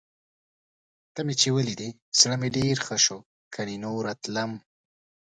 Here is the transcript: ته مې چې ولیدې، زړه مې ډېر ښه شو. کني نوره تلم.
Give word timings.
ته 1.13 1.19
مې 1.25 1.33
چې 1.41 1.47
ولیدې، 1.57 1.89
زړه 2.19 2.35
مې 2.41 2.49
ډېر 2.57 2.75
ښه 2.85 2.97
شو. 3.05 3.17
کني 3.53 3.75
نوره 3.83 4.13
تلم. 4.23 4.51